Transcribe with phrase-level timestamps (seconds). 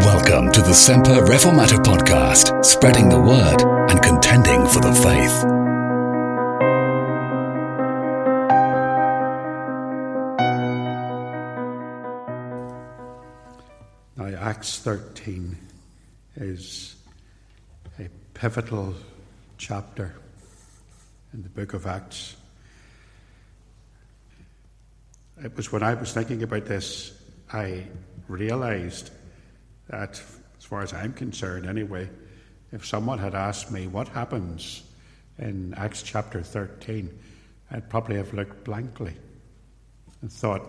[0.00, 5.44] Welcome to the Semper Reformata podcast, spreading the word and contending for the faith.
[14.16, 15.58] Now, Acts 13
[16.36, 16.96] is
[17.98, 18.94] a pivotal
[19.58, 20.14] chapter
[21.34, 22.36] in the book of Acts.
[25.44, 27.12] It was when I was thinking about this,
[27.52, 27.84] I
[28.28, 29.10] realized
[29.90, 30.22] that,
[30.58, 32.08] as far as I'm concerned anyway,
[32.72, 34.82] if someone had asked me what happens
[35.38, 37.10] in Acts chapter 13,
[37.72, 39.14] I'd probably have looked blankly
[40.22, 40.62] and thought,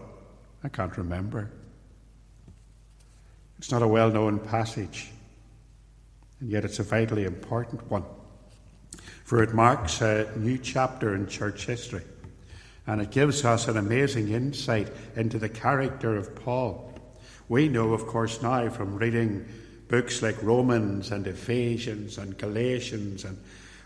[0.64, 1.52] I can't remember.
[3.60, 5.12] It's not a well known passage,
[6.40, 8.04] and yet it's a vitally important one,
[9.24, 12.04] for it marks a new chapter in church history,
[12.88, 16.91] and it gives us an amazing insight into the character of Paul.
[17.52, 19.46] We know, of course, now from reading
[19.90, 23.38] books like Romans and Ephesians and Galatians, and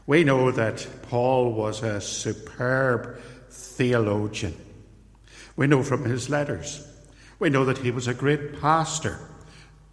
[0.06, 4.56] we know that Paul was a superb theologian.
[5.56, 6.88] We know from his letters.
[7.40, 9.18] We know that he was a great pastor.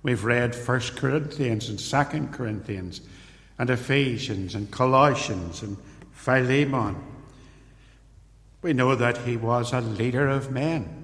[0.02, 3.00] We've read 1 Corinthians and 2 Corinthians
[3.58, 5.78] and Ephesians and Colossians and
[6.12, 7.02] Philemon.
[8.60, 11.01] We know that he was a leader of men.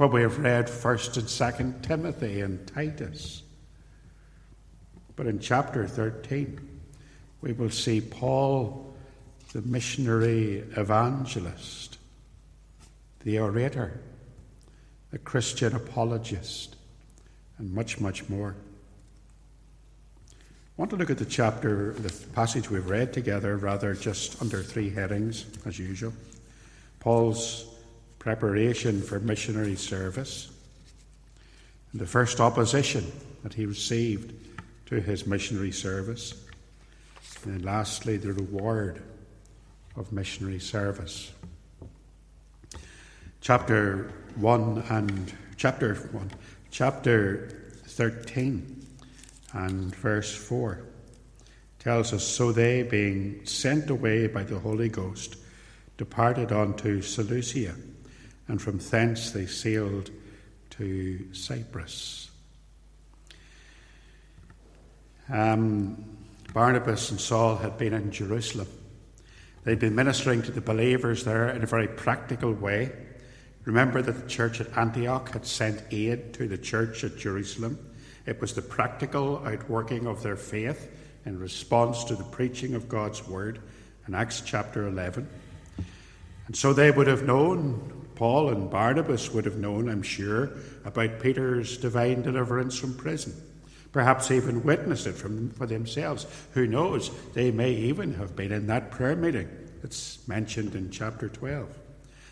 [0.00, 3.42] For we have read 1st and 2nd Timothy and Titus.
[5.14, 6.58] But in chapter 13,
[7.42, 8.94] we will see Paul,
[9.52, 11.98] the missionary evangelist,
[13.24, 14.00] the orator,
[15.10, 16.76] the Christian apologist,
[17.58, 18.56] and much, much more.
[20.32, 20.34] I
[20.78, 24.88] want to look at the chapter, the passage we've read together, rather just under three
[24.88, 26.14] headings, as usual.
[27.00, 27.69] Paul's
[28.20, 30.50] preparation for missionary service,
[31.94, 33.10] the first opposition
[33.42, 34.34] that he received
[34.86, 36.34] to his missionary service,
[37.44, 39.02] and lastly, the reward
[39.96, 41.32] of missionary service.
[43.40, 46.30] Chapter 1 and chapter 1,
[46.70, 48.86] chapter 13
[49.54, 50.84] and verse 4
[51.78, 55.36] tells us So they, being sent away by the Holy Ghost,
[55.96, 57.74] departed on to Seleucia
[58.50, 60.10] and from thence they sailed
[60.70, 62.30] to Cyprus.
[65.32, 66.04] Um,
[66.52, 68.66] Barnabas and Saul had been in Jerusalem.
[69.62, 72.90] They'd been ministering to the believers there in a very practical way.
[73.66, 77.78] Remember that the church at Antioch had sent aid to the church at Jerusalem.
[78.26, 80.90] It was the practical outworking of their faith
[81.24, 83.60] in response to the preaching of God's word
[84.08, 85.28] in Acts chapter 11.
[86.48, 90.50] And so they would have known Paul and Barnabas would have known, I'm sure,
[90.84, 93.32] about Peter's divine deliverance from prison.
[93.92, 96.26] Perhaps even witnessed it from, for themselves.
[96.52, 97.10] Who knows?
[97.32, 99.48] They may even have been in that prayer meeting
[99.80, 101.66] that's mentioned in chapter 12.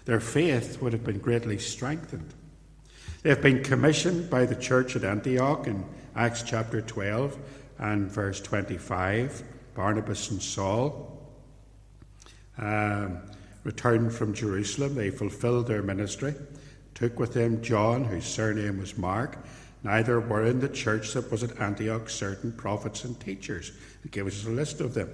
[0.05, 2.35] Their faith would have been greatly strengthened.
[3.23, 7.39] They have been commissioned by the church at Antioch in Acts chapter 12
[7.79, 9.43] and verse 25,
[9.75, 11.19] Barnabas and Saul.
[12.59, 13.23] Um,
[13.65, 16.35] returned from Jerusalem, they fulfilled their ministry,
[16.95, 19.39] took with them John, whose surname was Mark.
[19.85, 23.73] Neither were in the church that was at Antioch certain prophets and teachers.
[24.05, 25.11] It gives us a list of them.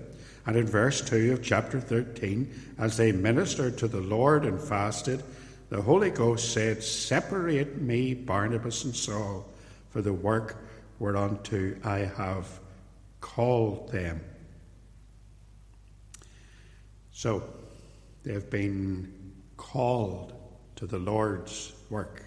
[0.47, 5.23] And in verse 2 of chapter 13, as they ministered to the Lord and fasted,
[5.71, 9.49] the Holy Ghost said, Separate me, Barnabas and Saul,
[9.91, 10.57] for the work
[10.99, 12.61] whereunto I have
[13.21, 14.21] called them.
[17.11, 17.43] So,
[18.25, 19.13] they have been
[19.57, 20.33] called
[20.77, 22.23] to the Lord's work.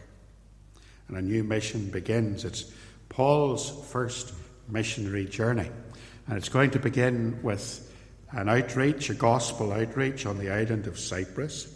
[1.08, 2.46] And a new mission begins.
[2.46, 2.72] It's
[3.10, 4.34] Paul's first
[4.68, 5.70] missionary journey.
[6.28, 7.92] And it's going to begin with
[8.32, 11.74] an outreach, a gospel outreach on the island of Cyprus.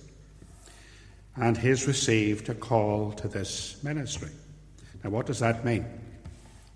[1.35, 4.29] And he's received a call to this ministry.
[5.03, 5.85] Now, what does that mean?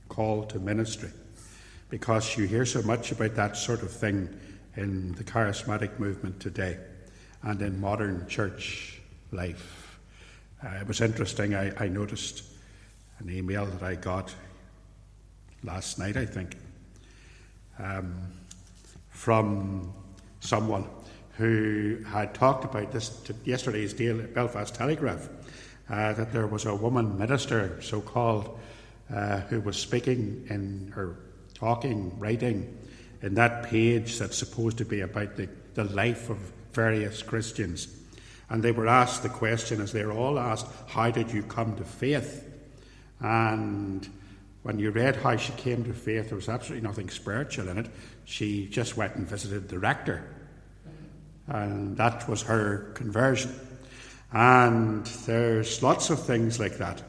[0.09, 1.11] Call to ministry.
[1.89, 4.29] Because you hear so much about that sort of thing
[4.75, 6.77] in the charismatic movement today
[7.45, 8.99] and in modern church
[9.31, 9.99] life.
[10.63, 12.43] Uh, it was interesting, I, I, noticed
[13.19, 14.33] an email that I got
[15.63, 16.55] last night, I think,
[17.77, 18.15] um,
[19.09, 19.93] from
[20.39, 20.87] someone
[21.37, 25.29] who had talked about this yesterday's Belfast Telegraph.
[25.87, 28.59] Uh, that there was a woman minister, so called,
[29.13, 31.15] uh, who was speaking in her
[31.53, 32.75] talking, writing
[33.21, 36.39] in that page that's supposed to be about the, the life of
[36.75, 37.87] various Christians.
[38.49, 41.75] And they were asked the question, as they were all asked, How did you come
[41.77, 42.47] to faith?
[43.19, 44.07] And
[44.61, 47.87] when you read how she came to faith, there was absolutely nothing spiritual in it.
[48.25, 50.27] She just went and visited the rector,
[51.47, 53.53] and that was her conversion.
[54.31, 57.01] And there's lots of things like that.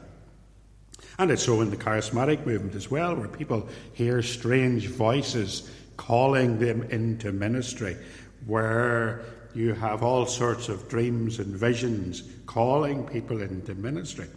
[1.19, 6.59] And it's so in the charismatic movement as well, where people hear strange voices calling
[6.59, 7.97] them into ministry,
[8.45, 9.25] where
[9.57, 14.27] you have all sorts of dreams and visions calling people into ministry.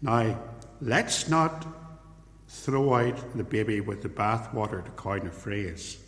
[0.00, 0.38] Now,
[0.80, 1.66] let's not
[2.48, 5.98] throw out the baby with the bathwater to coin a phrase.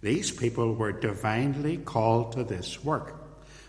[0.00, 3.14] These people were divinely called to this work.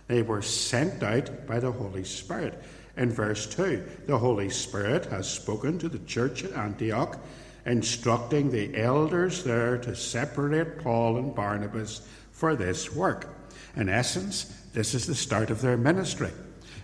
[0.08, 2.62] They were sent out by the Holy Spirit.
[2.98, 7.18] In verse 2, the Holy Spirit has spoken to the church at Antioch,
[7.66, 12.02] instructing the elders there to separate Paul and Barnabas
[12.40, 13.28] for this work.
[13.76, 16.32] In essence, this is the start of their ministry.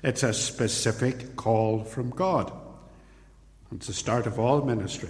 [0.04, 2.52] It's a specific call from God.
[3.74, 5.10] It's the start of all ministry.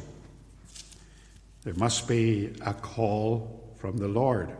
[1.63, 4.56] There must be a call from the Lord.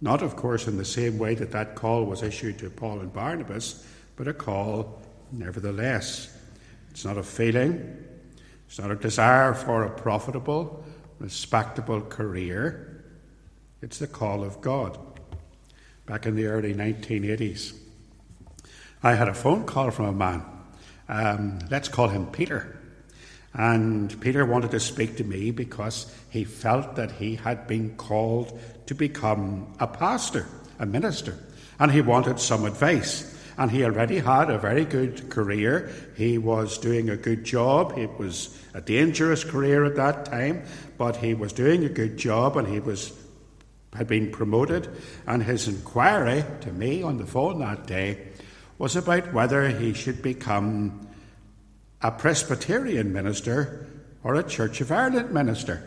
[0.00, 3.12] Not, of course, in the same way that that call was issued to Paul and
[3.12, 3.84] Barnabas,
[4.14, 5.02] but a call
[5.32, 6.38] nevertheless.
[6.92, 8.06] It's not a feeling,
[8.68, 10.84] it's not a desire for a profitable,
[11.18, 12.89] respectable career.
[13.82, 14.98] It's the call of God.
[16.04, 17.72] Back in the early 1980s,
[19.02, 20.44] I had a phone call from a man.
[21.08, 22.78] Um, let's call him Peter.
[23.54, 28.60] And Peter wanted to speak to me because he felt that he had been called
[28.86, 30.46] to become a pastor,
[30.78, 31.38] a minister,
[31.78, 33.34] and he wanted some advice.
[33.56, 35.90] And he already had a very good career.
[36.16, 37.98] He was doing a good job.
[37.98, 40.64] It was a dangerous career at that time,
[40.98, 43.12] but he was doing a good job and he was
[43.94, 44.88] had been promoted.
[45.26, 48.28] And his inquiry to me on the phone that day
[48.78, 51.06] was about whether he should become
[52.02, 53.86] a Presbyterian minister
[54.24, 55.82] or a Church of Ireland minister.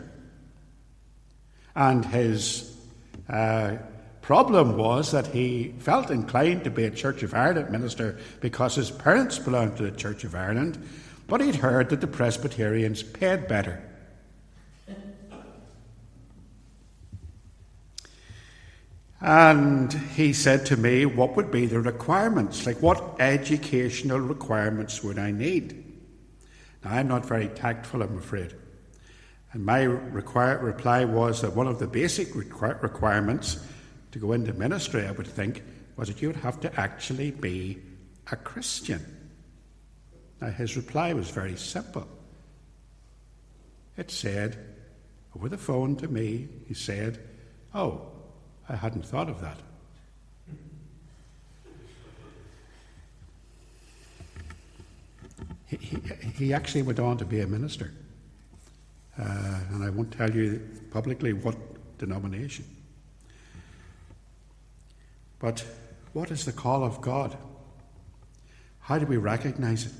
[1.74, 2.76] And his
[3.28, 3.78] uh,
[4.22, 8.90] problem was that he felt inclined to be a Church of Ireland minister because his
[8.90, 10.78] parents belonged to the Church of Ireland,
[11.26, 13.82] but he'd heard that the Presbyterians paid better.
[19.24, 22.66] And he said to me, What would be the requirements?
[22.66, 25.82] Like, what educational requirements would I need?
[26.84, 28.54] Now, I'm not very tactful, I'm afraid.
[29.52, 33.66] And my reply was that one of the basic require, requirements
[34.12, 35.62] to go into ministry, I would think,
[35.96, 37.78] was that you would have to actually be
[38.30, 39.02] a Christian.
[40.42, 42.06] Now, his reply was very simple.
[43.96, 44.58] It said,
[45.34, 47.20] over the phone to me, he said,
[47.74, 48.10] Oh,
[48.68, 49.58] I hadn't thought of that.
[55.66, 56.00] He, he,
[56.36, 57.92] he actually went on to be a minister.
[59.18, 61.56] Uh, and I won't tell you publicly what
[61.98, 62.64] denomination.
[65.38, 65.64] But
[66.12, 67.36] what is the call of God?
[68.80, 69.92] How do we recognize it?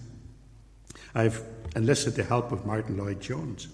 [1.15, 1.43] I've
[1.77, 3.69] enlisted the help of Martyn Lloyd-Jones.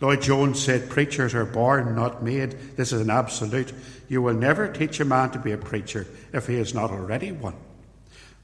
[0.00, 2.52] Lloyd Jones said, Preachers are born, not made.
[2.76, 3.72] This is an absolute.
[4.08, 7.32] You will never teach a man to be a preacher if he is not already
[7.32, 7.56] one.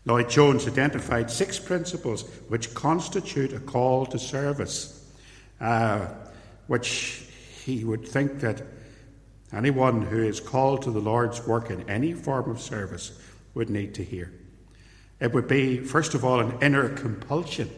[0.04, 5.04] Lloyd-Jones identified six principles which constitute a call to service,
[5.60, 6.06] uh,
[6.68, 7.24] which
[7.64, 8.62] he would think that
[9.52, 13.18] anyone who is called to the Lord's work in any form of service
[13.54, 14.32] would need to hear.
[15.18, 17.70] It would be, first of all, an inner compulsion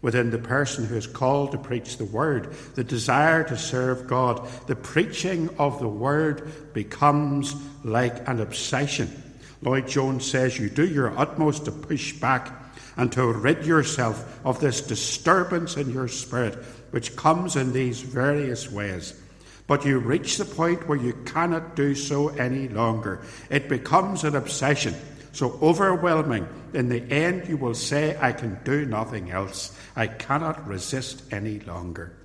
[0.00, 4.48] within the person who is called to preach the word, the desire to serve God.
[4.66, 9.22] The preaching of the word becomes like an obsession.
[9.62, 12.52] Lloyd-Jones says you do your utmost to push back
[12.96, 16.54] and to rid yourself of this disturbance in your spirit,
[16.90, 19.20] which comes in these various ways.
[19.66, 23.20] But you reach the point where you cannot do so any longer.
[23.50, 24.94] It becomes an obsession,
[25.32, 26.48] so overwhelming.
[26.74, 29.76] In the end, you will say, I can do nothing else.
[29.96, 32.16] I cannot resist any longer.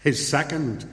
[0.00, 0.86] His second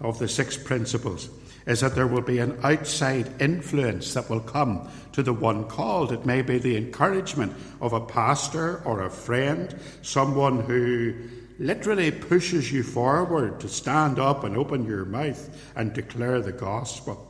[0.00, 1.30] of the six principles
[1.66, 6.12] is that there will be an outside influence that will come to the one called.
[6.12, 11.14] It may be the encouragement of a pastor or a friend, someone who
[11.58, 17.26] literally pushes you forward to stand up and open your mouth and declare the gospel.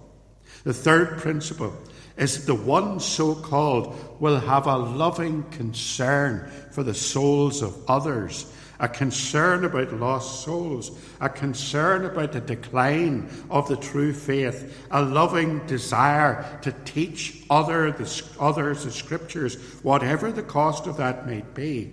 [0.64, 1.74] The third principle
[2.16, 8.46] is the one so called will have a loving concern for the souls of others
[8.78, 15.02] a concern about lost souls, a concern about the decline of the true faith, a
[15.02, 21.42] loving desire to teach other, the, others the scriptures, whatever the cost of that may
[21.54, 21.90] be.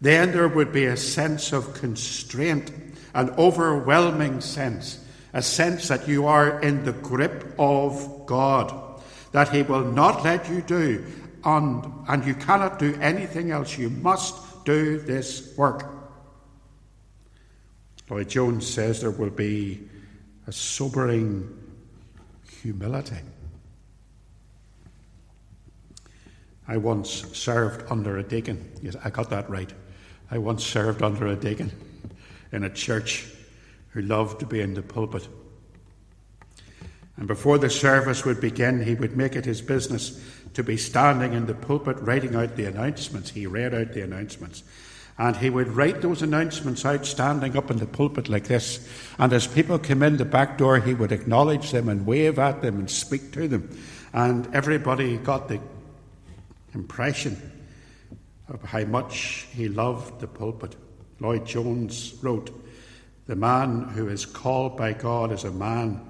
[0.00, 2.70] then there would be a sense of constraint,
[3.14, 8.85] an overwhelming sense, a sense that you are in the grip of God,
[9.32, 11.04] that He will not let you do,
[11.44, 13.76] and, and you cannot do anything else.
[13.76, 15.84] You must do this work.
[18.08, 19.88] Lloyd Jones says there will be
[20.46, 21.56] a sobering
[22.62, 23.16] humility.
[26.68, 28.72] I once served under a deacon.
[28.82, 29.72] Yes, I got that right.
[30.30, 31.70] I once served under a deacon
[32.52, 33.28] in a church
[33.90, 35.28] who loved to be in the pulpit.
[37.16, 40.20] And before the service would begin, he would make it his business
[40.54, 43.30] to be standing in the pulpit writing out the announcements.
[43.30, 44.62] He read out the announcements.
[45.18, 48.86] And he would write those announcements out standing up in the pulpit like this.
[49.18, 52.60] And as people came in the back door, he would acknowledge them and wave at
[52.60, 53.74] them and speak to them.
[54.12, 55.60] And everybody got the
[56.74, 57.52] impression
[58.48, 60.76] of how much he loved the pulpit.
[61.18, 62.50] Lloyd Jones wrote,
[63.26, 66.00] The man who is called by God is a man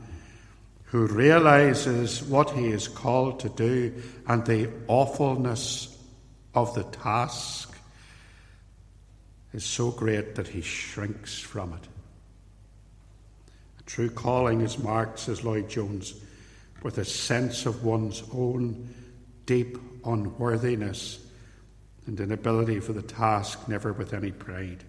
[0.87, 3.93] who realizes what he is called to do
[4.29, 5.97] and the awfulness
[6.55, 7.77] of the task
[9.53, 11.89] is so great that he shrinks from it.
[13.81, 16.15] A true calling is marked, says Lloyd Jones,
[16.83, 18.89] with a sense of one's own
[19.45, 21.19] deep unworthiness
[22.07, 24.85] and inability for the task, never with any pride.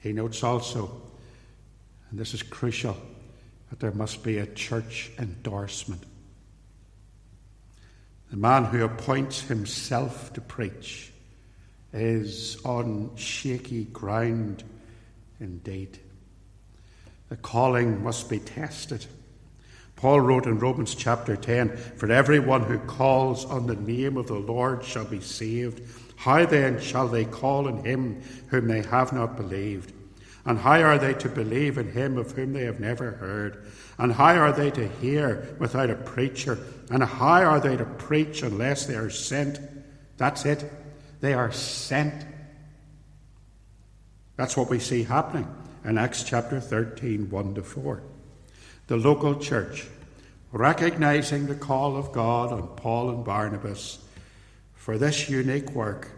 [0.00, 1.00] He notes also,
[2.10, 2.96] and this is crucial,
[3.70, 6.02] that there must be a church endorsement.
[8.30, 11.10] The man who appoints himself to preach
[11.92, 14.62] is on shaky ground
[15.40, 15.98] indeed.
[17.28, 19.06] The calling must be tested.
[19.96, 24.34] Paul wrote in Romans chapter 10 For everyone who calls on the name of the
[24.34, 25.82] Lord shall be saved.
[26.16, 29.92] How then shall they call on him whom they have not believed?
[30.44, 33.64] And how are they to believe in him of whom they have never heard?
[33.98, 36.58] And how are they to hear without a preacher?
[36.90, 39.60] And how are they to preach unless they are sent?
[40.16, 40.70] That's it.
[41.20, 42.24] They are sent.
[44.36, 45.46] That's what we see happening
[45.84, 48.02] in Acts chapter 13, 1 to 4.
[48.86, 49.86] The local church,
[50.52, 53.98] recognizing the call of God on Paul and Barnabas
[54.74, 56.08] for this unique work,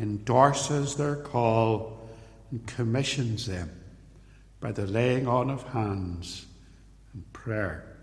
[0.00, 1.97] endorses their call
[2.50, 3.70] and commissions them
[4.60, 6.46] by the laying on of hands
[7.12, 7.96] and prayer.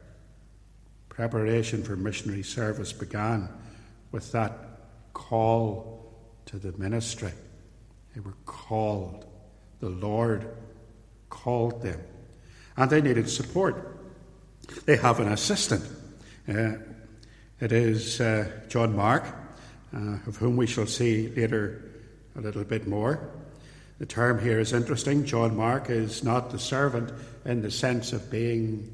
[1.10, 3.50] Preparation for missionary service began
[4.12, 4.52] with that
[5.14, 6.14] call
[6.46, 7.32] to the ministry.
[8.14, 9.26] They were called.
[9.80, 10.48] The Lord
[11.30, 12.00] called them.
[12.78, 13.98] And they needed support.
[14.86, 15.84] They have an assistant.
[16.48, 16.74] Uh,
[17.60, 19.24] it is uh, John Mark,
[19.96, 21.92] uh, of whom we shall see later
[22.36, 23.30] a little bit more.
[23.98, 25.26] The term here is interesting.
[25.26, 27.14] John Mark is not the servant
[27.46, 28.92] in the sense of being,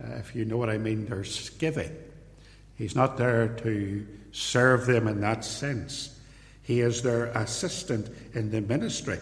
[0.00, 1.92] uh, if you know what I mean, their skivvy.
[2.76, 6.18] He's not there to serve them in that sense.
[6.62, 9.18] He is their assistant in the ministry.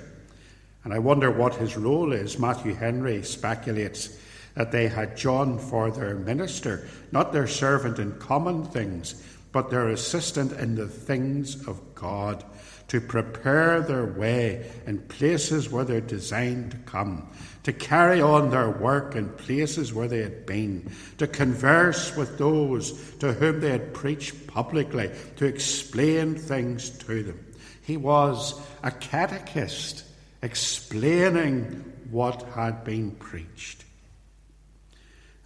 [0.84, 2.38] And I wonder what his role is.
[2.38, 4.16] Matthew Henry speculates
[4.54, 9.88] that they had John for their minister, not their servant in common things, but their
[9.88, 12.44] assistant in the things of God,
[12.88, 17.30] to prepare their way in places where they're designed to come,
[17.62, 23.14] to carry on their work in places where they had been, to converse with those
[23.16, 27.46] to whom they had preached publicly, to explain things to them.
[27.82, 30.04] He was a catechist
[30.42, 33.84] explaining what had been preached.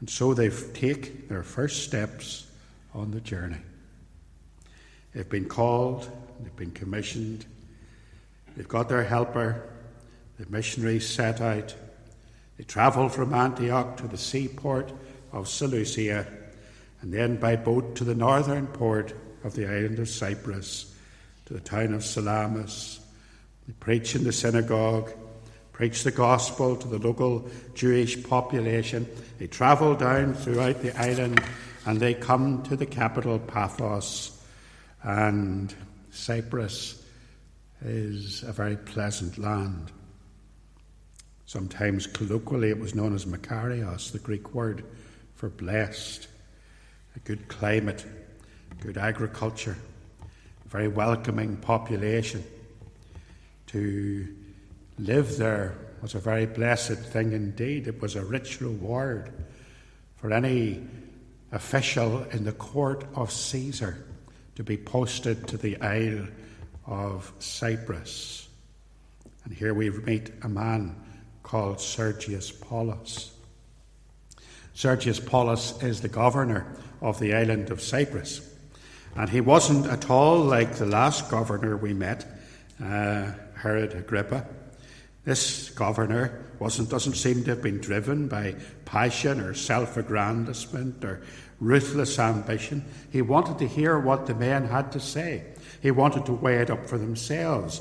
[0.00, 2.46] And so they take their first steps
[2.92, 3.58] on the journey.
[5.16, 6.08] They've been called,
[6.40, 7.46] they've been commissioned,
[8.54, 9.66] they've got their helper,
[10.38, 11.75] the missionaries set out
[12.56, 14.92] they travel from Antioch to the seaport
[15.32, 16.26] of Seleucia
[17.02, 20.94] and then by boat to the northern port of the island of Cyprus,
[21.44, 23.00] to the town of Salamis.
[23.66, 25.12] They preach in the synagogue,
[25.73, 29.06] preach the gospel to the local Jewish population.
[29.38, 31.42] They travel down throughout the island
[31.85, 34.35] and they come to the capital, Paphos.
[35.06, 35.72] And
[36.10, 37.00] Cyprus
[37.80, 39.92] is a very pleasant land.
[41.44, 44.84] Sometimes colloquially it was known as Makarios, the Greek word
[45.36, 46.26] for blessed.
[47.14, 48.04] A good climate,
[48.80, 49.76] good agriculture,
[50.64, 52.42] a very welcoming population.
[53.68, 54.26] To
[54.98, 57.86] live there was a very blessed thing indeed.
[57.86, 59.32] It was a rich reward
[60.16, 60.82] for any
[61.52, 64.05] official in the court of Caesar
[64.56, 66.26] to be posted to the Isle
[66.86, 68.48] of Cyprus.
[69.44, 70.96] And here we meet a man
[71.42, 73.32] called Sergius Paulus.
[74.75, 76.66] Sergius Paulus is the governor
[77.00, 78.40] of the island of Cyprus.
[79.14, 82.26] And he wasn't at all like the last governor we met,
[82.82, 84.46] uh, Herod Agrippa.
[85.25, 91.22] This governor wasn't, doesn't seem to have been driven by passion or self aggrandizement or
[91.60, 92.84] ruthless ambition.
[93.10, 95.44] He wanted to hear what the men had to say,
[95.80, 97.80] he wanted to weigh it up for themselves.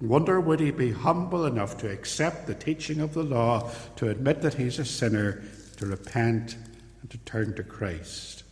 [0.00, 4.42] Wonder would he be humble enough to accept the teaching of the law, to admit
[4.42, 5.42] that he's a sinner,
[5.78, 6.56] to repent,
[7.00, 8.44] and to turn to Christ?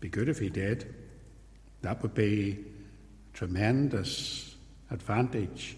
[0.00, 0.94] Be good if he did.
[1.82, 2.64] That would be
[3.32, 4.54] a tremendous
[4.90, 5.76] advantage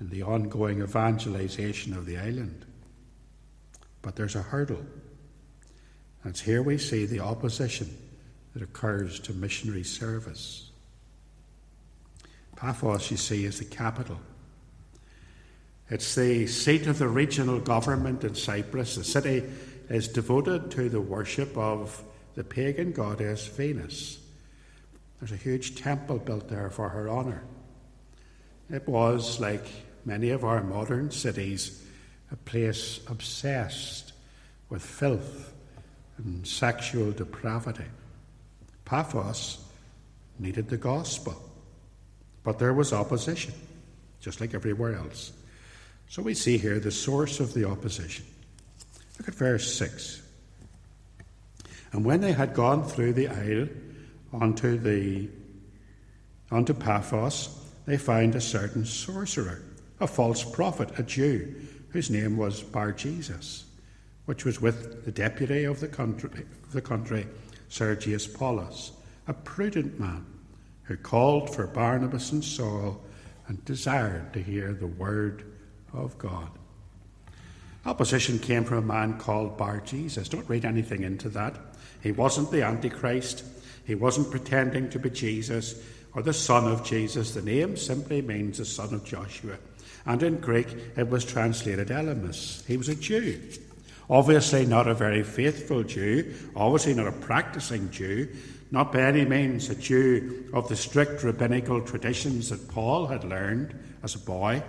[0.00, 2.66] in the ongoing evangelization of the island.
[4.02, 4.84] But there's a hurdle.
[6.26, 7.96] And it's here we see the opposition
[8.52, 10.72] that occurs to missionary service.
[12.56, 14.18] Paphos, you see, is the capital.
[15.88, 18.96] It's the seat of the regional government in Cyprus.
[18.96, 19.44] The city
[19.88, 22.02] is devoted to the worship of
[22.34, 24.18] the pagan goddess Venus.
[25.20, 27.44] There's a huge temple built there for her honour.
[28.68, 29.64] It was, like
[30.04, 31.86] many of our modern cities,
[32.32, 34.12] a place obsessed
[34.68, 35.52] with filth
[36.18, 37.84] and sexual depravity.
[38.84, 39.58] Paphos
[40.38, 41.34] needed the gospel.
[42.42, 43.54] But there was opposition,
[44.20, 45.32] just like everywhere else.
[46.08, 48.24] So we see here the source of the opposition.
[49.18, 50.22] Look at verse 6.
[51.92, 53.68] And when they had gone through the isle
[54.32, 55.28] onto, the,
[56.50, 57.48] onto Paphos,
[57.86, 59.62] they found a certain sorcerer,
[59.98, 61.54] a false prophet, a Jew,
[61.90, 63.64] whose name was Bar Jesus,
[64.26, 67.26] which was with the deputy of the country, the country
[67.68, 68.92] Sergius Paulus,
[69.26, 70.24] a prudent man
[70.84, 73.00] who called for Barnabas and Saul
[73.48, 75.44] and desired to hear the word
[75.92, 76.50] of God.
[77.84, 80.28] Opposition came from a man called Bar Jesus.
[80.28, 81.56] Don't read anything into that.
[82.02, 83.44] He wasn't the Antichrist.
[83.84, 85.80] He wasn't pretending to be Jesus
[86.14, 87.32] or the son of Jesus.
[87.32, 89.56] The name simply means the son of Joshua.
[90.04, 92.64] And in Greek, it was translated Elymas.
[92.66, 93.40] He was a Jew.
[94.08, 98.28] Obviously, not a very faithful Jew, obviously, not a practicing Jew,
[98.70, 103.74] not by any means a Jew of the strict rabbinical traditions that Paul had learned
[104.02, 104.62] as a boy.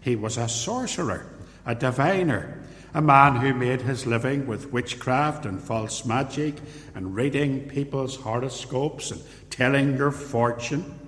[0.00, 1.26] He was a sorcerer,
[1.64, 2.62] a diviner,
[2.94, 6.54] a man who made his living with witchcraft and false magic
[6.94, 9.20] and reading people's horoscopes and
[9.50, 10.98] telling their fortune.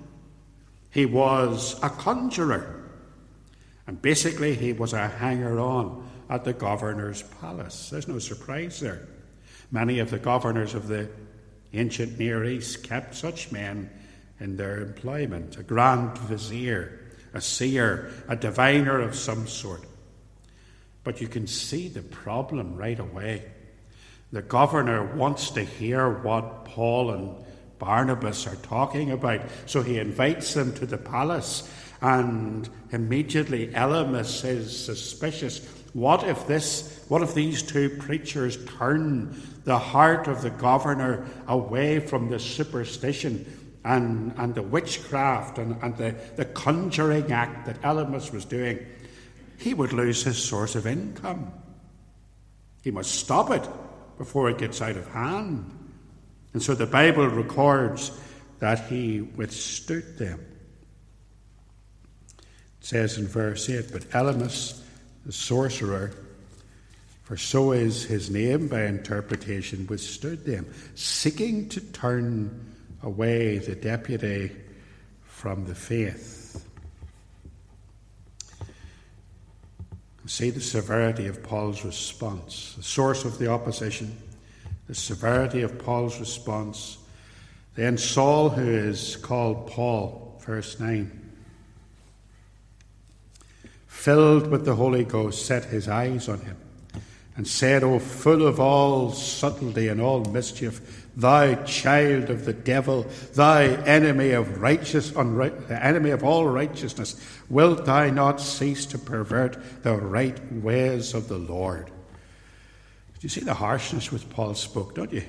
[0.91, 2.75] He was a conjurer.
[3.87, 7.89] And basically, he was a hanger on at the governor's palace.
[7.89, 9.07] There's no surprise there.
[9.71, 11.09] Many of the governors of the
[11.73, 13.89] ancient Near East kept such men
[14.39, 16.99] in their employment a grand vizier,
[17.33, 19.83] a seer, a diviner of some sort.
[21.03, 23.45] But you can see the problem right away.
[24.31, 27.35] The governor wants to hear what Paul and
[27.79, 31.67] Barnabas are talking about, so he invites them to the palace,
[32.01, 35.67] and immediately Elymas is suspicious.
[35.93, 37.03] What if this?
[37.07, 43.45] What if these two preachers turn the heart of the governor away from the superstition
[43.83, 48.85] and, and the witchcraft and, and the, the conjuring act that Elymas was doing,
[49.57, 51.51] he would lose his source of income.
[52.83, 53.67] He must stop it
[54.17, 55.75] before it gets out of hand.
[56.53, 58.11] And so the Bible records
[58.59, 60.45] that he withstood them.
[62.37, 64.81] It says in verse 8, But Elymas,
[65.29, 66.11] the sorcerer,
[67.21, 70.65] for so is his name by interpretation, withstood them,
[70.95, 72.49] seeking to turn
[73.03, 74.49] away the deputy
[75.21, 76.65] from the faith.
[80.25, 84.17] See the severity of Paul's response, the source of the opposition,
[84.87, 86.97] the severity of Paul's response.
[87.75, 91.18] Then Saul, who is called Paul, verse 9,
[93.99, 96.55] filled with the Holy Ghost, set his eyes on him
[97.35, 103.05] and said, O full of all subtlety and all mischief, thou child of the devil,
[103.33, 109.83] thou enemy of righteous, unright, enemy of all righteousness, wilt thou not cease to pervert
[109.83, 111.87] the right ways of the Lord?
[111.87, 115.23] Do you see the harshness which Paul spoke, don't you?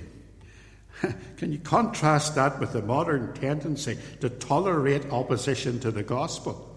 [1.39, 6.70] Can you contrast that with the modern tendency to tolerate opposition to the gospel?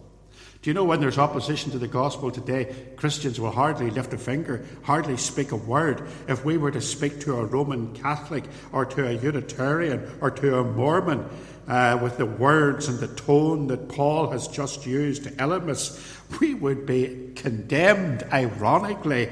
[0.63, 4.17] Do you know when there's opposition to the gospel today, Christians will hardly lift a
[4.17, 6.07] finger, hardly speak a word.
[6.29, 10.59] If we were to speak to a Roman Catholic or to a Unitarian or to
[10.59, 11.25] a Mormon
[11.67, 15.99] uh, with the words and the tone that Paul has just used to Elymas,
[16.39, 19.31] we would be condemned, ironically,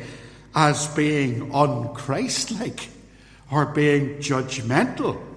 [0.53, 2.89] as being unchristlike
[3.49, 5.30] or being judgmental.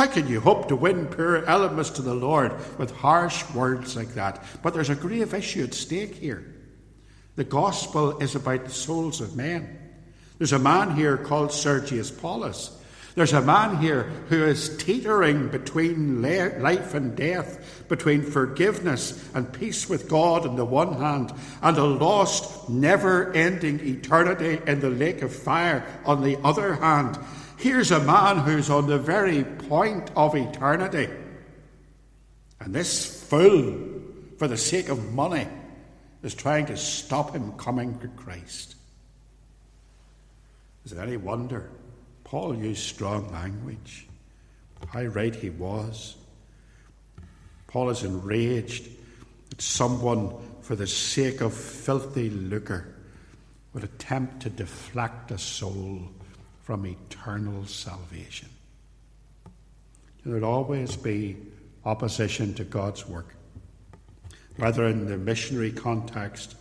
[0.00, 4.14] How can you hope to win poor Elymas to the Lord with harsh words like
[4.14, 4.42] that?
[4.62, 6.42] But there's a grave issue at stake here.
[7.36, 9.78] The gospel is about the souls of men.
[10.38, 12.80] There's a man here called Sergius Paulus.
[13.14, 19.86] There's a man here who is teetering between life and death, between forgiveness and peace
[19.86, 25.20] with God on the one hand, and a lost, never ending eternity in the lake
[25.20, 27.18] of fire on the other hand.
[27.60, 31.10] Here's a man who's on the very point of eternity.
[32.58, 34.00] And this fool,
[34.38, 35.46] for the sake of money,
[36.22, 38.76] is trying to stop him coming to Christ.
[40.86, 41.68] Is it any wonder
[42.24, 44.08] Paul used strong language?
[44.88, 46.16] How right he was.
[47.66, 48.88] Paul is enraged
[49.50, 52.94] that someone, for the sake of filthy lucre,
[53.74, 56.08] would attempt to deflect a soul
[56.70, 58.48] from eternal salvation.
[60.22, 61.36] There would always be
[61.84, 63.34] opposition to God's work,
[64.56, 66.54] whether in the missionary context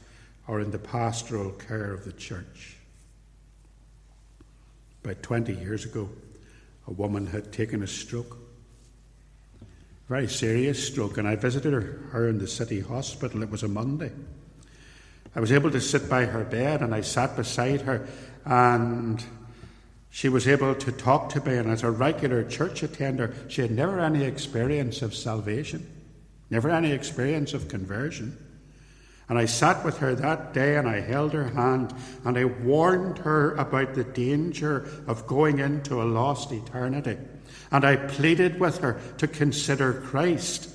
[0.48, 2.78] or in the pastoral care of the church.
[5.04, 6.10] About 20 years ago,
[6.88, 8.36] a woman had taken a stroke,
[9.62, 9.66] a
[10.08, 13.44] very serious stroke, and I visited her, her in the city hospital.
[13.44, 14.12] It was a Monday.
[15.36, 18.08] I was able to sit by her bed and I sat beside her
[18.44, 19.24] and
[20.10, 23.72] she was able to talk to me, and as a regular church attender, she had
[23.72, 25.88] never any experience of salvation,
[26.50, 28.38] never any experience of conversion.
[29.30, 31.94] And I sat with her that day and I held her hand
[32.26, 37.16] and I warned her about the danger of going into a lost eternity.
[37.72, 40.68] And I pleaded with her to consider Christ.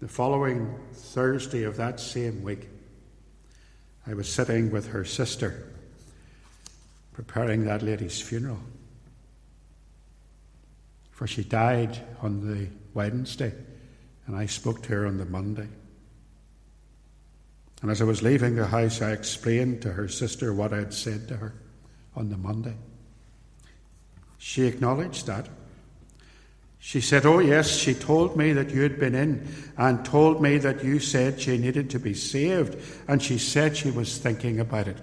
[0.00, 2.70] The following Thursday of that same week,
[4.06, 5.73] I was sitting with her sister
[7.14, 8.58] preparing that lady's funeral.
[11.12, 13.54] For she died on the Wednesday,
[14.26, 15.68] and I spoke to her on the Monday.
[17.80, 20.92] And as I was leaving the house, I explained to her sister what I had
[20.92, 21.54] said to her
[22.16, 22.74] on the Monday.
[24.38, 25.48] She acknowledged that.
[26.78, 29.48] She said, Oh, yes, she told me that you had been in
[29.78, 33.90] and told me that you said she needed to be saved, and she said she
[33.90, 34.98] was thinking about it.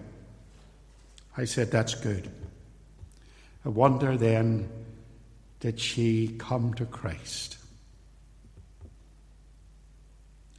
[1.38, 2.30] I said, That's good.
[3.66, 4.70] I wonder then,
[5.60, 7.58] did she come to Christ?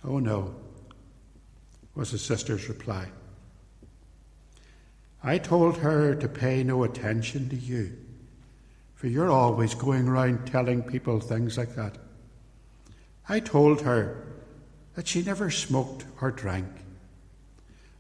[0.05, 0.55] Oh no,
[1.95, 3.09] was the sister's reply.
[5.23, 7.97] I told her to pay no attention to you,
[8.95, 11.99] for you're always going around telling people things like that.
[13.29, 14.27] I told her
[14.95, 16.69] that she never smoked or drank,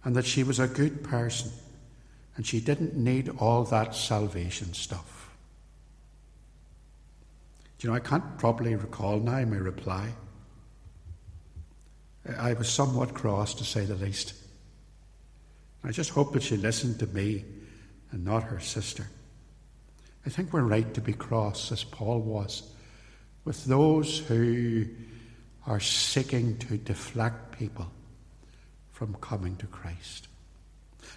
[0.04, 1.52] and that she was a good person
[2.42, 5.30] and she didn't need all that salvation stuff.
[7.78, 10.08] Do you know, I can't properly recall now my reply.
[12.36, 14.34] I was somewhat cross, to say the least.
[15.84, 17.44] I just hope that she listened to me
[18.10, 19.06] and not her sister.
[20.26, 22.64] I think we're right to be cross, as Paul was,
[23.44, 24.86] with those who
[25.68, 27.92] are seeking to deflect people
[28.90, 30.26] from coming to Christ.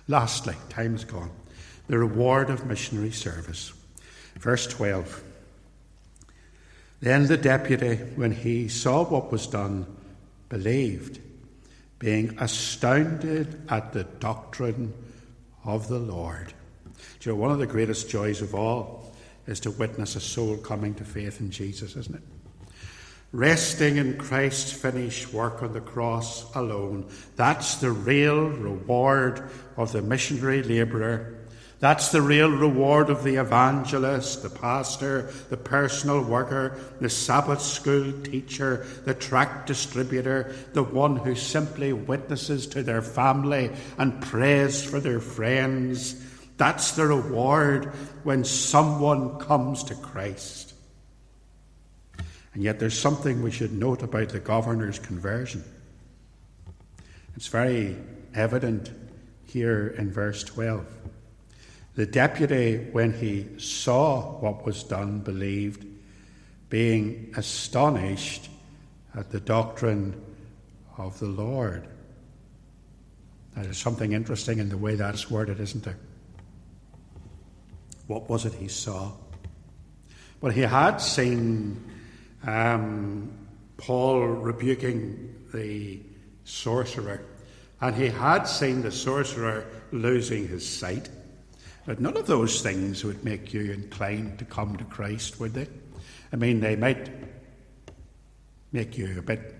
[0.07, 1.31] Lastly, time is gone.
[1.87, 3.73] The reward of missionary service.
[4.39, 5.23] Verse 12.
[7.01, 9.85] Then the deputy, when he saw what was done,
[10.49, 11.19] believed,
[11.99, 14.93] being astounded at the doctrine
[15.63, 16.53] of the Lord.
[17.19, 19.13] Do you know, one of the greatest joys of all
[19.47, 22.23] is to witness a soul coming to faith in Jesus, isn't it?
[23.31, 27.05] Resting in Christ's finished work on the cross alone.
[27.35, 31.35] That's the real reward of the missionary labourer.
[31.79, 38.13] That's the real reward of the evangelist, the pastor, the personal worker, the Sabbath school
[38.23, 45.01] teacher, the tract distributor, the one who simply witnesses to their family and prays for
[45.01, 46.15] their friends.
[46.55, 47.87] That's the reward
[48.23, 50.74] when someone comes to Christ.
[52.55, 55.61] And yet there's something we should note about the governor's conversion.
[57.35, 57.97] It's very
[58.33, 58.91] evident
[59.45, 60.85] here in verse 12.
[61.95, 65.85] The deputy, when he saw what was done, believed,
[66.69, 68.49] being astonished
[69.13, 70.21] at the doctrine
[70.97, 71.85] of the Lord.
[73.55, 75.97] Now, there's something interesting in the way that's worded, isn't there?
[78.07, 79.11] What was it he saw?
[80.39, 81.94] Well, he had seen
[82.45, 83.31] um,
[83.77, 85.99] Paul rebuking the
[86.43, 87.25] sorcerer,
[87.81, 91.09] and he had seen the sorcerer losing his sight.
[91.85, 95.67] But none of those things would make you inclined to come to Christ, would they?
[96.33, 97.09] I mean, they might
[98.71, 99.55] make you a bit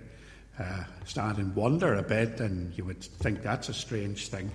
[0.58, 4.50] uh, stand in wonder a bit, and you would think that's a strange thing.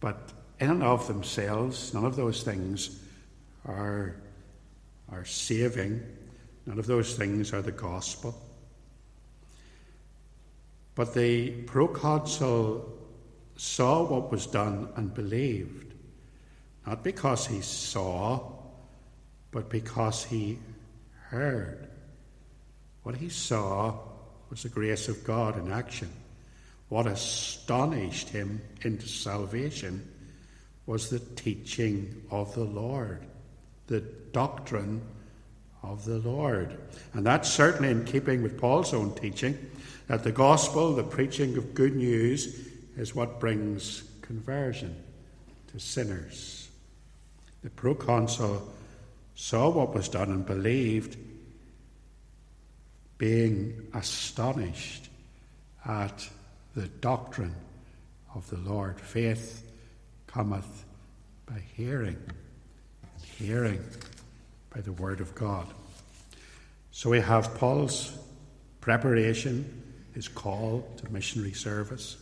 [0.00, 3.00] But in and of themselves, none of those things
[3.64, 4.16] are,
[5.10, 6.02] are saving.
[6.66, 8.40] None of those things are the gospel.
[10.94, 12.92] But the proconsul
[13.56, 15.94] saw what was done and believed,
[16.86, 18.52] not because he saw,
[19.50, 20.58] but because he
[21.28, 21.88] heard.
[23.02, 23.98] What he saw
[24.50, 26.10] was the grace of God in action.
[26.88, 30.08] What astonished him into salvation
[30.86, 33.24] was the teaching of the Lord,
[33.86, 35.00] the doctrine
[35.82, 36.78] of the Lord.
[37.14, 39.58] And that's certainly in keeping with Paul's own teaching
[40.06, 44.96] that the gospel, the preaching of good news, is what brings conversion
[45.68, 46.70] to sinners.
[47.62, 48.72] The proconsul
[49.34, 51.16] saw what was done and believed
[53.18, 55.08] being astonished
[55.86, 56.28] at
[56.74, 57.54] the doctrine
[58.34, 59.00] of the Lord.
[59.00, 59.70] Faith
[60.26, 60.84] cometh
[61.46, 62.16] by hearing,
[63.02, 63.84] and hearing
[64.74, 65.66] by the Word of God.
[66.90, 68.16] So we have Paul's
[68.80, 69.82] preparation,
[70.14, 72.16] his call to missionary service.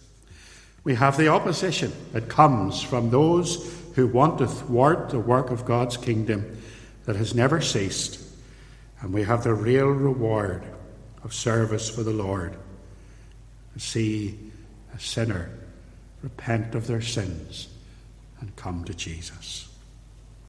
[0.84, 5.64] We have the opposition that comes from those who want to thwart the work of
[5.64, 6.62] God's kingdom
[7.04, 8.20] that has never ceased.
[9.00, 10.62] And we have the real reward
[11.22, 12.56] of service for the Lord.
[13.76, 14.38] See
[14.94, 15.50] a sinner
[16.22, 17.68] repent of their sins
[18.40, 19.69] and come to Jesus.